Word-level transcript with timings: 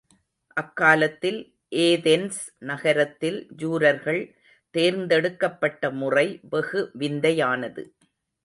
அக்காலத்தில் 0.57 1.37
ஏதென்ஸ் 1.81 2.39
நகரத்தில் 2.61 3.37
ஜூரர்கள் 3.57 4.21
தேர்ந்தெடுக்கப்பட்ட 4.75 5.91
முறை 5.91 6.27
வெகு 6.49 6.83
விந்தையானது. 6.93 7.85